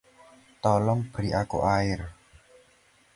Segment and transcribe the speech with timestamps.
[0.65, 1.99] Tolong beri aku air.